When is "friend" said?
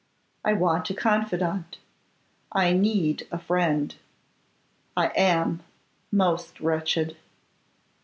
3.37-3.93